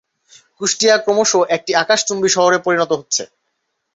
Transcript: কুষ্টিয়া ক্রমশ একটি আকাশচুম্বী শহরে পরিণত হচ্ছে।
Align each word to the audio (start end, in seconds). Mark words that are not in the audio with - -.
কুষ্টিয়া 0.61 0.95
ক্রমশ 0.97 1.31
একটি 1.55 1.71
আকাশচুম্বী 1.83 2.29
শহরে 2.35 2.57
পরিণত 2.65 2.91
হচ্ছে। 2.99 3.23